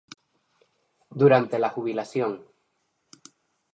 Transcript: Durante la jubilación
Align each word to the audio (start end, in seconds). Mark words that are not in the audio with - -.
Durante 1.11 1.59
la 1.59 1.69
jubilación 1.69 2.43